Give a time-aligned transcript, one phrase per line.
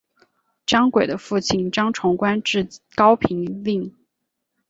[0.65, 3.95] 张轨的父亲张崇官至高平令。